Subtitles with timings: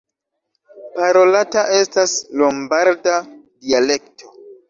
[0.95, 3.21] Parolata estas lombarda
[3.67, 4.35] dialekto.